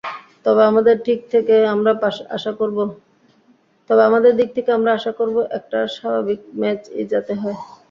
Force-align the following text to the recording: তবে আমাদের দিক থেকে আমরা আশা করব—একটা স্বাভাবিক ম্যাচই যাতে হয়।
তবে 0.45 0.61
আমাদের 0.69 0.95
দিক 1.01 1.19
থেকে 1.29 1.55
আমরা 1.69 1.91
আশা 4.97 5.11
করব—একটা 5.19 5.79
স্বাভাবিক 5.95 6.39
ম্যাচই 6.59 7.03
যাতে 7.11 7.33
হয়। 7.41 7.57